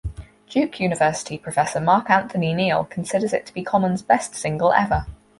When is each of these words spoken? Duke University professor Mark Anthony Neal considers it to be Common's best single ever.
Duke 0.49 0.79
University 0.79 1.37
professor 1.37 1.79
Mark 1.79 2.09
Anthony 2.09 2.55
Neal 2.55 2.85
considers 2.85 3.33
it 3.33 3.45
to 3.45 3.53
be 3.53 3.61
Common's 3.61 4.01
best 4.01 4.33
single 4.33 4.73
ever. 4.73 5.05